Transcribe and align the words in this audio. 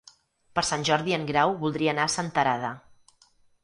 Per 0.59 0.63
Sant 0.69 0.85
Jordi 0.89 1.15
en 1.19 1.29
Grau 1.33 1.55
voldria 1.63 1.95
anar 1.97 2.09
a 2.09 2.15
Senterada. 2.19 2.77